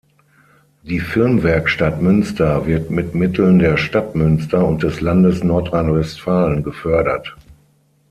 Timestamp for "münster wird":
2.01-2.89